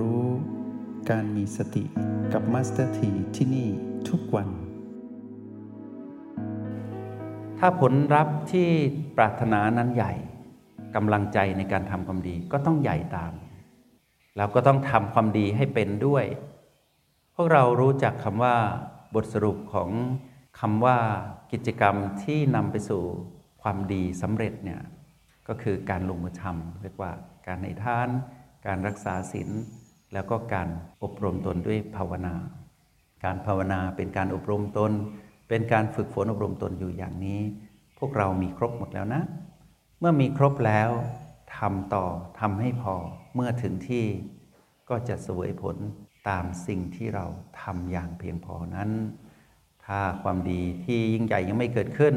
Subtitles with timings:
[0.00, 0.24] รู้
[1.10, 1.84] การมีสติ
[2.32, 3.68] กับมาสเตอร์ทีที่นี่
[4.08, 4.48] ทุกวัน
[7.58, 8.68] ถ้าผลลัพธ์ที่
[9.16, 10.12] ปรารถนานั้นใหญ่
[10.94, 13.32] กำลังใจในการทำความดีก็ต้องใหญ่ตาม
[14.36, 16.24] แล้วก็ต้องทำความดีให้เป็นด้วย
[17.34, 18.56] พวกเรารู้จักคำว่า
[19.14, 19.90] บทสรุปของ
[20.60, 20.98] คำว่า
[21.52, 23.02] กิจกรรมที่นำไปสู่
[23.62, 24.80] ความดีสำเร็จเนี่ย
[25.48, 27.12] ก็คือการลงมือทำเรียกว่า
[27.46, 28.08] การในทาน
[28.66, 29.50] การรักษาศีล
[30.12, 30.68] แล้วก็การ
[31.02, 32.34] อบรมตนด้วยภาวนา
[33.24, 34.92] การภาวนาเป็นการอบรมตน
[35.48, 37.40] เป็นการฝึกฝนอบรมตนอยู่อย่างนี้
[37.98, 39.22] พวกเรามีครบหมดแล้วนะ
[40.00, 40.90] เมื่อมีครบแล้ว
[41.56, 42.06] ทำต่อ
[42.40, 42.94] ทำให้พอ
[43.34, 44.04] เมื่อถึงที่
[44.88, 45.76] ก็จะเสวยผล
[46.28, 47.26] ตามสิ่งที่เรา
[47.62, 48.90] ทำอย่างเพียงพอนั้น
[49.84, 52.14] ถ้าความดีที่ยิ่งใหญ่ยังไม่เกิดขึ้น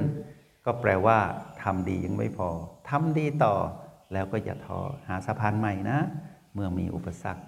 [0.65, 1.20] ก็แปลว่า
[1.63, 2.49] ทำดียังไม่พอ
[2.90, 3.55] ทำดีต่อ
[4.13, 5.99] แล้วก็อย่าท้อหาสะพานใหม่นะ
[6.53, 7.43] เมื่อมีอุปสรรค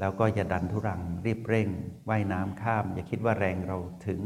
[0.00, 1.68] แล้วก็อย่าดันทุรังรีบเร่ง
[2.08, 4.20] ว่ายน้ำข้าม อย่าคิดว่าแรงเราถึง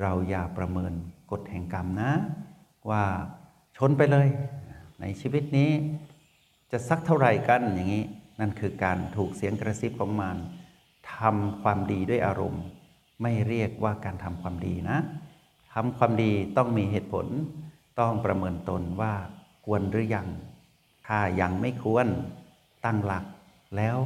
[0.00, 0.92] เราอย่าประเมิน
[1.30, 2.12] กฎแห่งกรรมนะ
[2.90, 3.04] ว่า
[3.76, 4.28] ชนไปเลย
[5.00, 5.70] ในชีวิตนี้
[6.70, 8.04] จะสักเท่าไหร่กันอย่างนี้
[8.40, 10.38] นั่นคือการถูกเสียงกระซิบของมาร
[11.14, 12.64] ทำความดีด้วยอารมณ์
[13.22, 14.98] ไม่เรียกว่าการทำความดีนะ
[15.72, 17.26] ทำความดีต้องมีเหตุผล
[18.00, 19.14] ต้องประเมินตนว่า
[19.64, 20.28] ควรหรือยัง
[21.06, 22.06] ถ้ายังไม่ควร
[22.84, 23.24] ตั้งหลัก
[23.76, 23.96] แล้ว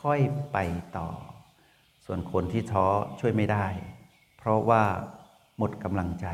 [0.00, 0.20] ค่อย
[0.52, 0.58] ไป
[0.98, 1.08] ต่อ
[2.04, 2.86] ส่วนคนที่ท้อ
[3.20, 3.66] ช่วยไม่ได้
[4.38, 4.82] เพราะว่า
[5.58, 6.26] หมดกำลังใจ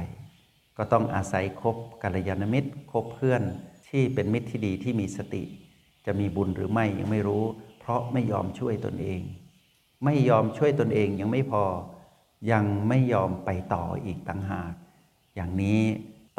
[0.76, 3.42] ก็ต้องอาศัยคบกัลยาณมิตรคบเพื่อน
[3.88, 5.42] ที่เป็นมิตรที่ดีที่มีสติ
[6.06, 7.44] จะมีบุญหรือไม่ยังไม่รู้
[7.78, 9.20] เพราะไม่ยอมช่วยตนเอง
[10.04, 11.64] ไม่ยอมช่วยตนเองยังไม่พอ
[12.52, 14.72] ยังไม่ยอมไปต่ออีกต่างหาก
[15.34, 15.80] อย่างนี้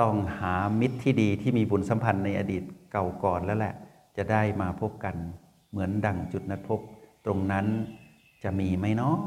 [0.01, 3.73] ต้องหามิตรที่ดีที่มีบุญสัมพันธ์ในอดีตเก่าก่อนแล้วแหละ
[4.17, 5.15] จะได้มาพบกัน
[5.69, 6.79] เหมือนดั่งจุดนัดพบ
[7.25, 7.65] ตรงนั้น
[8.43, 9.17] จะมีไหมเนาะ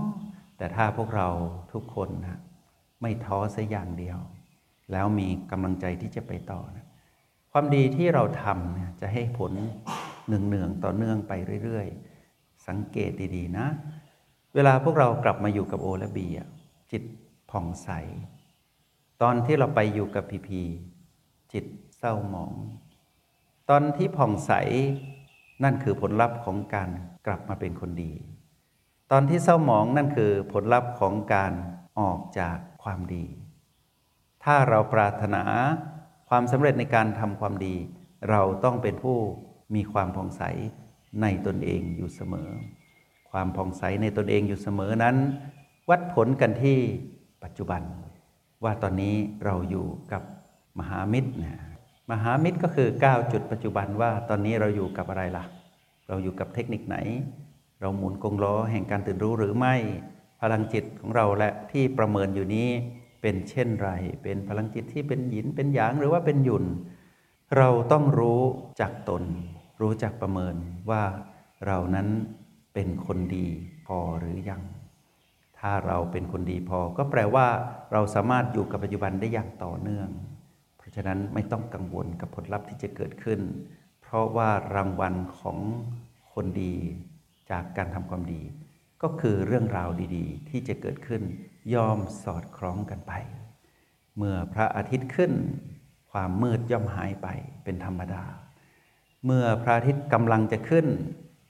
[0.56, 1.28] แต่ถ้าพวกเรา
[1.72, 2.38] ทุกคนนะ
[3.02, 4.18] ไม่ท้อสักอย่างเดียว
[4.92, 6.86] แล้วมีกำลังใจที่จะไปต่อนะ
[7.52, 9.52] ความดีที่เราทำเนี่ยจะให้ผล
[10.26, 11.32] เนืองๆต่อเนื่องไป
[11.64, 13.66] เรื่อยๆ สังเกตดีๆนะ
[14.54, 16.26] เวลาพวกเรากลับมาอยู่กับโอและบี
[16.90, 17.02] จิต
[17.50, 17.90] ผ่องใส
[19.22, 20.62] ตอนที่เราไปอยู่กับพีพี
[21.52, 21.64] จิต
[21.98, 22.52] เศร้าหมอง
[23.70, 24.52] ตอนที่ผ่องใส
[25.62, 26.90] นั่นคือผลลัพธ์ของการ
[27.26, 28.12] กลับมาเป็นคนดี
[29.10, 31.52] ตอนที่เศร้าหมองนั่นคือผลลัพธ์ของการ
[32.00, 33.24] ออกจากความดี
[34.44, 35.42] ถ้าเราปรารถนา
[36.28, 37.74] ความสำเร็จในการทำความดี
[38.30, 39.18] เราต้องเป็นผู้
[39.74, 40.42] มีความผ่องใส
[41.22, 42.48] ในตนเองอยู่เสมอ
[43.30, 45.16] ความผ่องใสในตนเองอยู่เสมอนั้น
[45.90, 46.78] วัดผลกันที่
[47.42, 47.82] ปัจจุบัน
[48.64, 49.14] ว่าตอนนี้
[49.44, 50.22] เราอยู่กับ
[50.78, 51.75] มหามิตรนะ
[52.10, 55.44] มหามิตรก็คือ 9 จุดปัจจุบันว่าตอนนี้เราอยู่กับอะไรล่ะ
[56.08, 56.96] เราอยู่กับเทคนิคไหน
[57.80, 59.74] เราหมุนกงล้อแห่งการตื่นรู้หรือไม่
[60.40, 62.68] พลังจิตของเราและที่ประเมินอยู่นี้
[63.22, 63.90] เป็นเช่นไร
[64.22, 66.64] เป็นพลังจิตที่เป็นหยินเป็นหยางหรือว่าเป็นหยุน
[67.56, 68.42] เราต้องรู้
[68.80, 69.22] จักตน
[69.80, 70.56] รู้จักประเมิน
[70.90, 71.02] ว่า
[71.66, 72.08] เรานั้น
[72.74, 73.46] เป็นคนดี
[73.86, 74.62] พอหรือยัง
[75.58, 77.46] ถ้าเราเป็นคนดีพอก็แปลว่า
[77.92, 80.08] เราสามารถอยู่กับปัจจุบันได้อย่างต่อเนื่อง
[80.86, 83.40] ราะฉะนั้นไม่ต้องกังวลกับผลลัพธ์ที่จะเกิดขึ้น
[84.02, 85.58] เพราะว่ารางวัลของ
[86.32, 86.74] คนดี
[87.50, 88.42] จากการทำความดี
[89.02, 91.22] ก็คือเรื่องราวดี ๆ ที่จะเกิดขึ้น
[91.74, 93.12] ย่อมสอดคล้องกันไป
[94.16, 95.32] เมื่อพระอาทิตย์ขึ้น
[96.10, 97.28] ความมืดย่อมหายไป
[97.64, 98.24] เป็นธรรมดา
[99.24, 100.86] เมื่อพระอาทิตย์กำลังจะขึ้น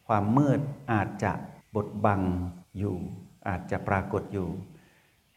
[0.06, 0.60] ความมืด
[0.92, 1.32] อาจจะ
[1.74, 2.22] บดบัง
[2.78, 2.96] อยู่
[3.48, 4.48] อาจจะปรากฏอยู่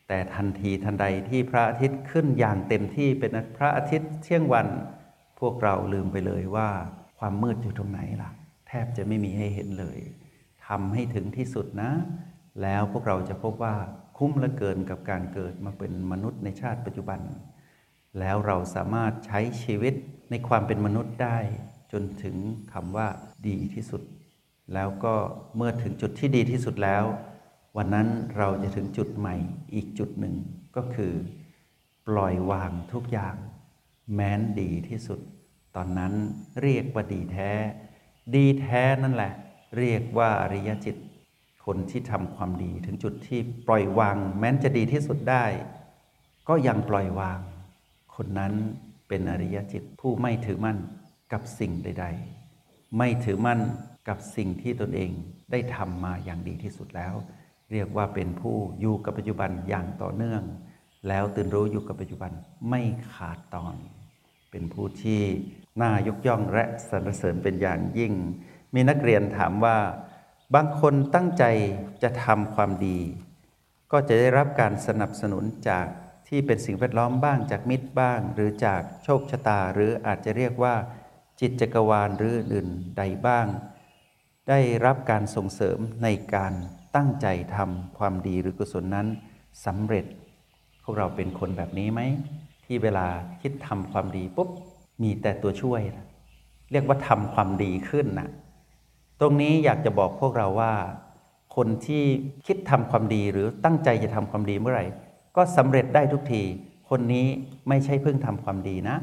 [0.10, 4.68] แต่ทันทีทันใดที่พระอาทิตย์ขึ้นอย่างเต็มที่เป็นพระอาทิตย์เที่ยงวัน
[5.40, 6.70] พวกเราลืมไปเลยว่า
[7.20, 8.30] ความมืดอยู่ตรงไหนล่ะ
[8.68, 10.00] แทบจะไม่มีให้เห็นเลย
[10.68, 11.92] ทำให้ถึงที่สุดนะ
[12.62, 13.76] แล้วพวกเราจะพบว่า
[14.18, 17.20] คุ้มลือเกินกับการเกิดมาเป็นมนุษย์ในชาติปัจจุบัน
[18.20, 19.94] แล้วเราสามารถใช้ชีวิต
[20.32, 21.38] ในความเป็นมนุษย์ได้
[21.92, 22.36] จนถึง
[22.74, 23.08] คำว่า
[23.48, 24.02] ดีที่สุด
[24.74, 25.16] แล้วก็
[25.56, 27.04] เมื่อถึงจุดที่ดีที่สุดแล้ว
[27.78, 28.08] วันนั้น
[28.38, 29.36] เราจะถึงจุดใหม่
[29.74, 30.36] อีกจุดหนึ่ง
[30.76, 31.14] ก็คือ
[32.08, 33.36] ปล่อยวางทุกอย่าง
[34.14, 35.20] แม้นดีที่สุด
[35.76, 36.14] ตอนนั้น
[36.62, 37.52] เรียกว่าดีแท้
[38.36, 39.34] ดีแท้นั่นแหละ
[39.78, 40.96] เรียกว่าอริยจิต
[41.66, 45.46] คนที่ทำความดีถึงจุดที่ปล่อยวาง แม้นจะดีที่สุดได้
[46.48, 47.40] ก็ยังปล่อยวาง
[48.16, 48.54] คนนั้น
[49.08, 50.78] เป็นอริยจิตผู้ไม่ถือมั่น
[51.34, 52.06] กับสิ่งใด
[52.52, 53.60] ๆ ไม่ถือมั่น
[54.08, 55.12] กับสิ่งที่ตนเอง
[55.52, 57.14] ได้ทำมาอย่างดีที่สุดแล้ว
[57.72, 60.44] เรียกว่าเป็นผู้อยู่กับปัจจุบันอย่างต่อเนื่อง
[61.08, 62.32] แล้วตื่นรู้อยู่กับปัจจุบัน
[62.70, 62.82] ไม่
[63.14, 63.76] ขาดตอน
[64.52, 65.22] เป็นผู้ที่
[65.82, 68.14] น่ายกย่องและสรรเสริญเป็นอย่างยิ่ง
[68.74, 69.78] มีนักเรียนถามว่า
[70.56, 71.44] บางคนตั้งใจ
[72.04, 73.00] จะทำความดี
[73.92, 75.88] ก็จะได้รับการสนับสนุนจาก
[76.28, 80.76] ที่เป็นสิ่งแวดล้อมบ้างจากมิตรบ้าง หรือจากโชคชะตา หรืออาจจะเรียกว่า
[81.40, 82.68] จิตจักรวาลหรืออื่น
[82.98, 83.48] ใดบ้าง
[84.50, 86.54] ได้รับการส่งเสริมในการ
[87.00, 89.08] ตั้งใจทำความดีหรือกุศลนั้น
[89.66, 90.06] สำเร็จ
[90.84, 92.02] พวกเราเป็นคนแบบนี้ไหม
[92.66, 93.08] ที่เวลา
[93.42, 94.50] คิดทำความดีปุ๊บ
[95.02, 96.06] มีแต่ตัวช่วยนะ
[96.72, 98.30] เรียกว่าทำความดีขึ้นนะ
[99.20, 100.74] ตรงนี้อยากจะบอกพวกเราว่า
[101.56, 102.04] คนที่
[102.46, 104.86] คิดทำความดีหรือตั้งใจจะทำความดีเมื่อไหร่
[105.36, 106.44] ก็สำเร็จได้ทุกที
[106.90, 107.28] คนนี้
[107.70, 108.98] ไม่ใช่เพิ่งทำความดีนะ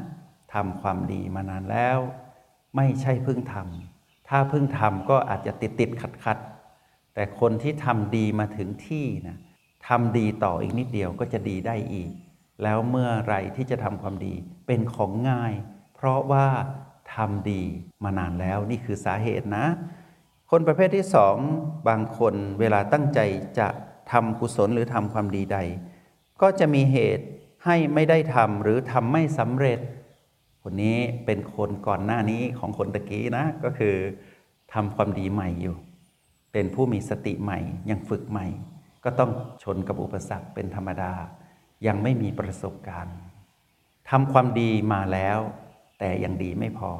[0.53, 1.99] ทำความดีมานานแล้ว
[2.75, 6.37] ไม่ใช่เพิ่งทำถ้าเพิ่งทำก็อาจจะติดติดขัดขัด
[7.17, 9.37] แต่คนที่ทำดีมาถึงที่นะ
[9.87, 12.09] ทำดีต่ออีกนิดเดียวก็จะดีได้อีก
[12.63, 14.33] แล้วเมื่อไรที่จะทำความดี
[14.67, 15.53] เป็นของง่าย
[15.95, 16.47] เพราะว่า
[17.13, 17.61] ทำดี
[18.03, 19.65] มานานแล้วนี่คือสาเหตุนะ
[20.51, 21.37] คนประเภทที่สอง
[21.87, 23.19] บางคนเวลาตั้งใจ
[23.59, 23.67] จะ
[24.11, 25.57] ทำกุศลหรือทำความดีใด
[26.41, 27.25] ก็จะมีเหตุ
[27.65, 29.79] ให้ไม่ได้ทำหรือทำไม่สำเร็จ
[30.63, 33.95] คนนี้เป็นคนก่อนหน้านี้ของคนตะกี้นะก็คือ
[34.73, 35.77] ทำความดีใหม่อยู่
[36.51, 37.59] เป็นผู้มีสติใหม่
[37.89, 38.47] ยังฝึกใหม่
[39.03, 39.31] ก็ต้อง
[39.63, 41.13] ชนกับอุปสรรคเป็นธรรมดา
[41.87, 43.17] ยังไม่มีประสบการณ์
[44.09, 45.39] ทำความดีมาแล้ว
[45.99, 46.91] แต่ยังดีไม่พอ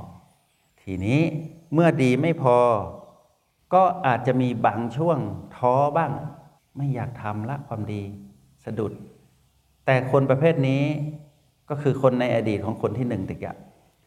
[0.81, 1.21] ทีนี้
[1.73, 2.57] เมื่อดีไม่พอ
[3.73, 5.17] ก็อาจจะมีบางช่วง
[5.55, 6.11] ท้อบ้าง
[6.77, 8.03] ไม่อยากทำละความดี
[8.65, 8.93] สะดุด
[9.85, 10.83] แต่คนประเภทนี้
[11.69, 13.53] ก็คือคนในอดีตของคนที่หนึ่งตะกี้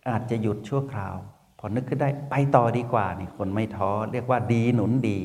[0.08, 1.14] อาจจะหยุดชั่วคราว
[1.62, 5.19] พอนึกขึ้นได้ไปต่อดีกว่านี่คนไม่ท้อเรียกว่าดีหนุนดี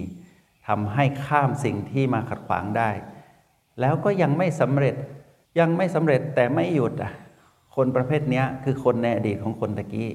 [0.67, 2.89] ทำให้ข้ามสิ่งที่มาขัดขวางได้
[3.79, 4.95] แล้วก็ยังไม่สำเร็จ
[5.59, 7.13] ยังไม่สำเร็จแต่ไม่หยุดอะ
[7.75, 10.09] คนประเภทนี้คือคนในอดีตของคนตะกี้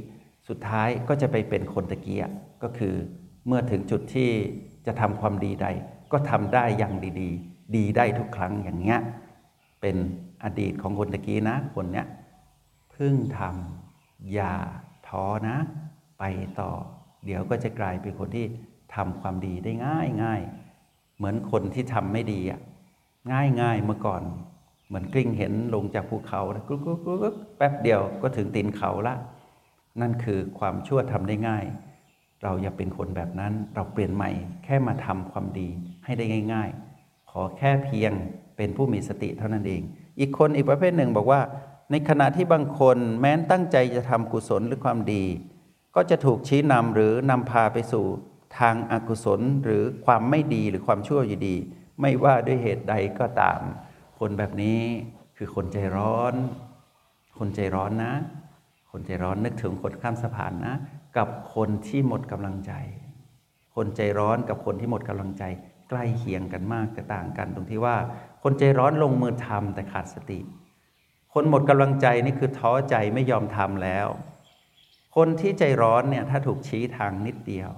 [0.48, 2.18] สุดท้ายก็จะไปเป็นคนตะกี้
[2.62, 2.94] ก็คือ
[3.46, 4.30] เมื่อถึงจุดที่
[4.86, 5.66] จะทำความดีใด
[6.12, 9.00] ก็ทำได้อย่างดี ๆ ดีได้ทุกครั้งอย่างเงี้ย
[9.80, 9.96] เป็น
[10.44, 12.06] อดีตของคนตะกี้นะคนเนี้ย
[12.94, 14.54] พึ่งทำอย่า
[15.08, 15.56] ท้อนะ
[16.20, 16.24] ไป
[16.60, 16.70] ต่อ
[17.24, 18.46] เดี๋ยวก็จะกลายเป็นคนที่
[18.94, 20.40] ทำความดีได้ง่ายง่าย
[21.16, 22.60] เหมือนคนที่ทำไม่ดีอะ
[23.32, 24.22] ง่ายง่ายเมื่อก่อน
[24.86, 29.14] เหมือนกลิ้งเห็นลงจากภูเขากุ๊กกุ๊กกุ๊กแป๊บเดียวก็ถึงตีนเขาละ
[30.00, 31.64] นั่นคือความชั่วทำได้ง่าย
[32.42, 34.30] เราอย่าเป็นคนแบบนั้นเราเปลี่ยนใหม่
[34.64, 35.68] แค่มาทำความดี
[36.04, 36.24] ให้ได้
[36.54, 36.68] ง่าย
[37.00, 38.12] ๆ ขอแค่เพียง
[38.56, 39.82] เป็นผู้มีสติเท่านั้นเอง
[40.20, 41.40] อีกคนอีกประเภทหนึ่งบอกว่า
[41.90, 45.24] ในขณะที่บางคนแม้นตั้งใจจะทำกุศลหรือความดี
[45.94, 48.06] ก็จะถูกชี้นำหรือนำพาไปสู่
[48.58, 51.56] ทางอากุศลหรือความไม่ดีหรือความชั่วอยู่ดี
[52.00, 53.60] ไม่ว่าด้วยเหตุใดก็ตาม
[54.18, 54.80] คนแบบนี้
[55.36, 56.34] คือคนใจร้อน
[57.38, 58.14] คนใจร้อนนะ
[58.90, 60.74] คนใจร้อนนึกถึงคนข้ามสะพานนะ
[61.16, 62.72] กับคนที่หมดกำลังใจ
[63.74, 65.44] คนใจร้อนกับคนที่หมดกำลังใจ
[65.88, 67.96] ใกล้เคียงกันมากแต่ต่างกัน ตรงที่ว่า
[68.42, 70.40] คนใจร้อนลงมือทำแต่ขาดสติ
[71.34, 74.08] คนหมดกำลังใจนี่คือท้อใจไม่ยอมทำแล้ว
[75.16, 77.70] คนที่ใจร้อนเนี่ยถ้าถูกชี้ทางนิดเดียว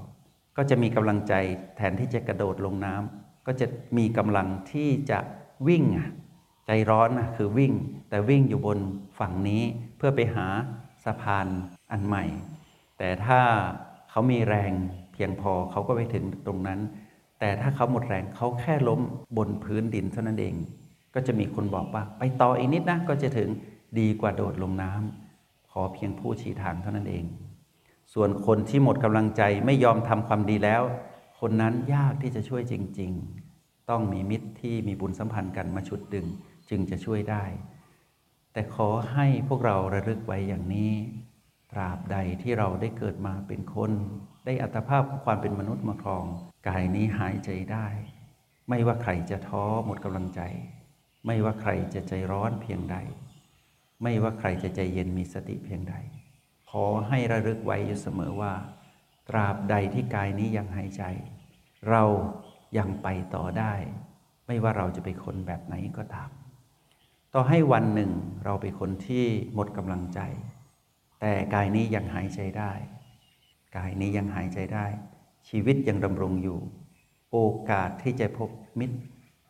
[0.57, 1.35] ก็จะมีกำลังใจ
[1.77, 3.67] แทนที่จะกระโดดลงน้ำก็จะ
[3.99, 5.19] มีกำลังที่จะ
[5.69, 5.85] วิ่ง
[6.67, 7.73] ใจร้อนนะคือวิ่ง
[8.09, 8.79] แต่วิ่งอยู่บน
[9.19, 9.63] ฝั่งนี้
[9.97, 10.47] เพื่อไปหา
[11.05, 11.47] สะพาน
[11.93, 12.25] อันใหม่
[12.99, 13.41] แต่ถ้า
[14.11, 14.73] เขามีแรง
[15.13, 16.81] เพียงพอเขาก็ไปถึงตรงนั้น
[17.41, 19.01] แต่ถ้าเขาหมดแรงเขาแค่ล้ม
[19.37, 20.55] บนพื้นดินเท่านั้นเอง
[21.15, 23.49] ก็จะมีคนบอกว่า ไปต่ออีกนิดนะก็จะถึง
[23.99, 25.22] ดีกว่าโดดลงน้ำ
[25.73, 27.25] ขอเพียงผู้ชี้ทางเท่านั้นเอง
[28.13, 30.83] ส่วนคนที่หมดกำลังใจไม่ยอมทำความดีแล้ว
[31.41, 33.13] คนนั้นยากที่จะช่วยจริง
[33.51, 36.27] ๆ ต้องมีมิตรที่มีบุญสัมพันธ์กันมาชุดดึง
[36.71, 37.45] จึงจะช่วยได้
[38.53, 40.93] แต่ขอให้พวกเราระลึกไว้อย่างนี้
[41.73, 43.93] ตราบใดที่เราได้เกิดมาเป็นคน
[44.45, 46.25] ได้อัตภาพความเป็นมนุษย์มาครอง
[46.69, 47.87] กายนี้หายใจได้
[48.69, 50.41] ไม่ว่าใครจะท้อหมดกำลังใจ
[51.27, 52.97] ไม่ว่าใครจะใจร้อนเพียงใด
[54.03, 55.95] ไม่ว่าใครจะใจเย็นมีสติเพียงใด
[56.71, 58.55] ขอให้ระลึกไว้อยู่เสมอว่า
[59.29, 61.03] ตราบใดที่กายนี้ยังหายใจ
[61.91, 62.03] เรา
[62.79, 63.75] ยังไปต่อได้
[64.47, 66.31] ไม่ว่าเราจะเป็นคนแบบไหนก็ตาม
[67.35, 68.13] ต่อให้วันหนึ่ง
[68.45, 70.21] เราเป็นคนที่หมดกำลังใจ
[71.21, 72.73] แต่กายนี้ยังหายใจได้
[73.77, 74.87] กายนี้ยังหายใจได้
[75.49, 76.59] ชีวิตยังดำรงอยู่
[77.31, 77.39] โอ
[77.71, 78.99] กาสที่จะพบมิตร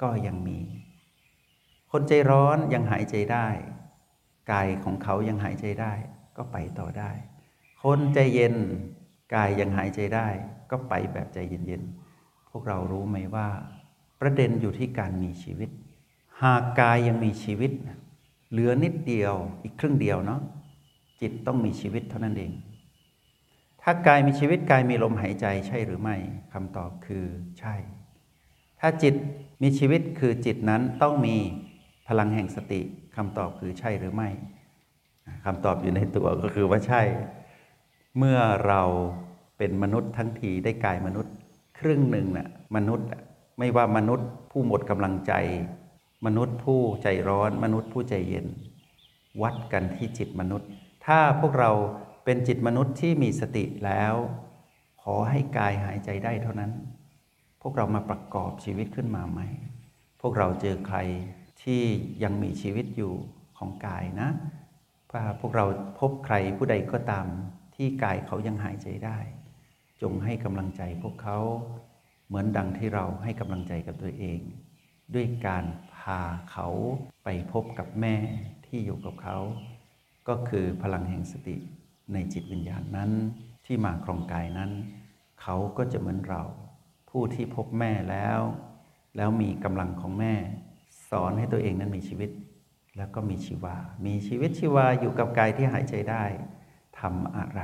[0.03, 0.59] ก็ยังมี
[1.93, 3.49] คนใจร้อนยังหายใจได้
[4.51, 5.93] กายของเขายังหายใจได้
[6.37, 7.11] ก็ไปต่อได้
[7.83, 8.55] คนใจเย็น
[9.35, 10.29] กายยังหายใจได้
[10.71, 13.49] ก็ไปแบบใจเย็นๆ พวกเรารู้ไหมว่า
[14.21, 15.71] ประเด็นอยู่ที่การมีชีวิต
[16.43, 17.73] หากกายยังมีชีวิต
[18.51, 20.41] เหลือนิดเดียวอีกครึ่งเดียวเนาะ
[21.21, 22.53] จิตต้องมีชีวิตเท่านั้นเอง
[23.83, 26.17] ถ้ากายมีชีวิตกายมีลมหายใจใช่หรือไม่
[26.53, 27.25] คำตอบคือ
[27.59, 27.75] ใช่
[28.81, 29.15] ถ้าจิต
[29.63, 31.37] มีชีวิตคือจิตนั้นต้องมี
[32.19, 32.81] ลังแห่งสติ
[33.17, 34.29] คำตอบคือใช่หรือไม่
[35.45, 37.03] คำตอบอยู่ในตัวก็คือว่าใช่
[38.19, 38.83] เมื่อเรา
[39.59, 41.33] เป็นมนุษย์ทั้งทีได้กายมนุษย์
[41.79, 43.07] ครึ่งหนึ่งน่ะมนุษย์
[43.59, 45.33] ไม่ว่ามนุษย์ผู้หมดกำลังใจ
[46.27, 48.47] มนุษย์ผู้ใจร้อน มนุษย์ผู้ใจเย็น
[49.43, 50.69] วัดกันที่จิตมนุษย์
[51.07, 51.71] ถ้าพวกเรา
[52.25, 54.15] เป็นจิตมนุษย์ที่มีสติแล้ว
[55.03, 56.73] ขอให้กายหายใจได้เท่านั้น
[57.63, 59.41] พวกเรามาประกอบชีวิตขึ้นมาไหม
[60.21, 60.99] พวกเราเจอใคร
[61.63, 61.83] ที่
[62.23, 63.15] ยังมีชีวิตอยู่
[63.59, 64.29] ของกายนะ
[65.11, 65.65] ถ้าพวกเรา
[66.01, 67.27] พบใครผู้ใดก็ตาม
[67.75, 69.19] ที่กายเขายังหายใจได้
[70.03, 71.39] จงให้กำลังใจพวกเขา
[72.27, 74.41] เหมือนดังที่เราให้กำลังใจกับตัวเอง
[75.15, 75.65] ด้วยการ
[75.95, 76.69] พาเขา
[77.25, 78.17] ไปพบกับแม่
[78.67, 79.39] ที่อยู่กับเขา
[80.29, 81.57] ก็คือพลังแห่งสติ
[82.13, 83.11] ในจิตวิญญาณนั้น
[83.67, 84.71] ที่มาครองกายนั้น
[85.43, 86.43] เขาก็จะเหมือนเรา
[87.11, 88.41] ผู้ที่พบแม่แล้ว
[89.17, 90.35] แล้วมีกำลังของแม่
[91.13, 92.31] สอนให้ตัวเองนั้นมีชีวิต
[92.97, 93.77] แล้วก็มีชีวา
[94.07, 96.25] มีชีวิตชีวาอยู่กับกายที่หายใจได้
[97.01, 97.61] ทำอะไร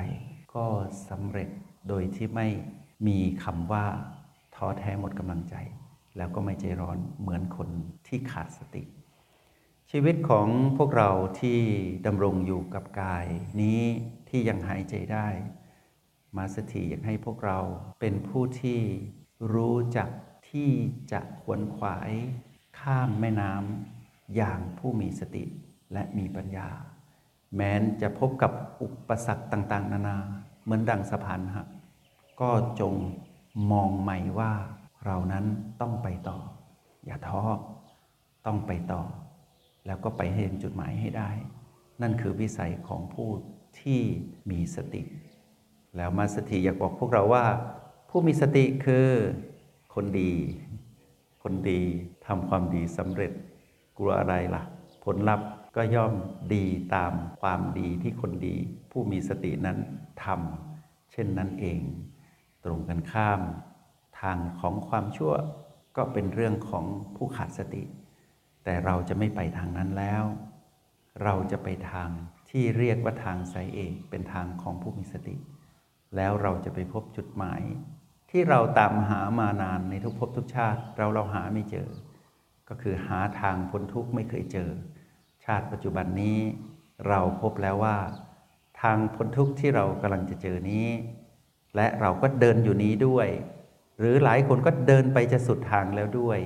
[0.54, 0.66] ก็
[1.08, 1.48] สำเร็จ
[1.88, 2.48] โดยที่ไม่
[3.06, 3.86] มีคำว่า
[4.54, 5.54] ท้อแท้หมดกำลังใจ
[6.16, 7.68] แล้วก็ไม่ใจร้อนเหมือนคน
[8.06, 8.82] ที่ขาดสติ
[9.90, 11.58] ชีวิตของพวกเราที่
[12.06, 13.26] ดำรงอยู่กับกาย
[13.62, 13.80] นี้
[14.28, 15.28] ที่ยังหายใจได้
[16.36, 17.58] มาสถีอยากให้พวกเรา
[18.00, 18.80] เป็นผู้ที่
[19.52, 20.10] รู้จัก
[20.50, 20.70] ที่
[21.12, 22.10] จะขวนขวาย
[22.78, 25.44] ข้ามแม่น้ำอย่างผู้มีสติ
[25.92, 26.68] และมีปัญญา
[27.54, 30.18] แม้นจะพบกับอุปสรรคต่าง ๆ นานา
[30.62, 31.68] เหมือนดังสะพานหัก
[32.40, 32.94] ก็จง
[33.73, 34.52] มองใหม่ว่า
[35.04, 35.44] เรานั้น
[35.80, 36.38] ต้องไปต่อ
[37.04, 37.42] อย่าท้อ
[38.47, 39.02] ต้องไปต่อ
[39.87, 41.30] แล้วก็ไปให้ถึงจุดหมายให้ได้
[42.02, 43.30] นั่นคือวิสัยของผู้
[43.80, 44.00] ที่
[44.50, 45.02] มีสติ
[45.97, 47.44] แล้วมาสติอยากบอกพวกเราว่า
[48.11, 49.08] ผู้มีสติคือ
[49.94, 50.32] คนดี
[51.42, 51.82] คนดี
[52.28, 53.32] ทำความดีสำเร็จ
[53.99, 54.62] กลัวอะไรล่ะ
[55.04, 56.14] ผลลัพธ์ก็ย่อม
[56.54, 58.56] ดีตามความดีที่คนดี
[58.90, 59.78] ผู้มีสตินั้น
[60.25, 61.80] ทำเช่นนั้นเอง
[62.64, 63.40] ตรงกันข้าม
[64.20, 65.35] ทางของความชั่ว
[65.97, 66.85] ก็เป็นเรื่องของ
[67.16, 67.82] ผู้ขาดสติ
[68.64, 70.25] แต่เราจะไม่ไปทางนั้นแล้ว
[71.25, 72.08] เราจะไปทาง
[72.50, 75.37] ที่เรียกว่าทางสายเอกเป็นทางของผู้มีสติ
[76.16, 77.62] แล้วเราจะไปพบจุดหมาย
[78.30, 81.88] ที่เราตามหามานานในทุกภพทุกชาติ เราเราหาไม่เจอ
[82.68, 84.70] ก็คือหาทางพ้นทุกข์ไม่เคยเจอ
[85.44, 86.38] ชาติปัจจุบันนี้
[87.08, 87.98] เราพบแล้วว่า
[88.82, 90.88] ทางพ้นทุกข์ที่เรากำลังจะเจอนี้
[91.76, 93.28] และเราก็เดินอยู่นี้ด้วย
[93.98, 96.38] หรือหลายคนก็เดินไปจะสุดทางแล้วด้วย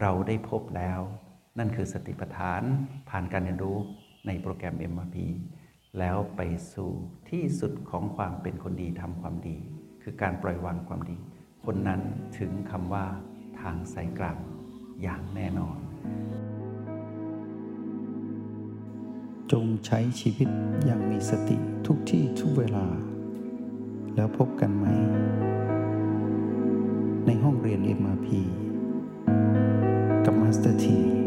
[0.00, 1.00] เราได้พบแล้ว
[1.58, 2.62] นั่นคือสติปัฏฐาน
[3.08, 3.78] ผ่านการเรียนรู้
[4.26, 5.16] ในโปรแกรม MRP
[5.98, 6.40] แล้วไป
[6.74, 6.90] สู่
[7.30, 9.56] ที่สุดของความเป็นคนดีทำความดี
[10.02, 11.16] คือการปล่อยวางความดี
[11.64, 12.00] คนนั้น
[12.38, 13.06] ถึงคำว่า
[13.60, 14.38] ทางสายกลาง
[15.02, 15.78] อย่างแน่นอน
[19.52, 20.48] จงใช้ชีวิต
[20.84, 21.56] อย่างมีสติ
[21.86, 22.86] ทุกที่ทุกเวลา
[24.14, 24.86] แล้วพบกันใหม่
[27.26, 28.28] ในห้องเรียน MRP
[30.24, 31.21] กับมาสเตอร์ที